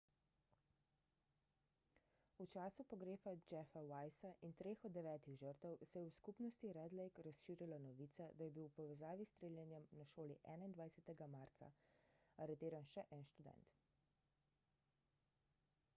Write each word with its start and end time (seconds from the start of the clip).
v 2.37 2.45
času 2.53 2.83
pogreba 2.91 3.33
jeffa 3.51 3.81
weisa 3.91 4.29
in 4.47 4.55
treh 4.61 4.79
od 4.87 4.95
devetih 4.97 5.35
žrtev 5.41 5.83
se 5.91 6.01
je 6.03 6.07
v 6.11 6.15
skupnosti 6.21 6.71
red 6.77 6.95
lake 7.01 7.25
razširila 7.27 7.77
novica 7.83 8.29
da 8.39 8.47
je 8.47 8.53
bil 8.57 8.69
v 8.71 8.75
povezavi 8.79 9.27
s 9.29 9.33
streljanjem 9.35 9.85
na 10.01 10.07
šoli 10.15 10.37
21 10.47 11.31
marca 11.37 11.69
aretiran 12.47 12.89
še 12.95 13.05
en 13.19 13.29
študent 13.33 13.77